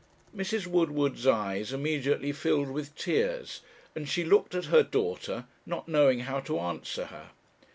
[0.35, 0.65] Mrs.
[0.65, 3.61] Woodward's eyes immediately filled with tears,
[3.95, 7.29] and she looked at her daughter, not knowing how to answer her.